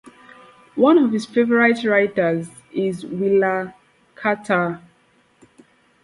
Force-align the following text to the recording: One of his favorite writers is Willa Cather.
One 0.77 0.97
of 0.97 1.11
his 1.11 1.27
favorite 1.27 1.85
writers 1.85 2.49
is 2.71 3.05
Willa 3.05 3.75
Cather. 4.15 4.81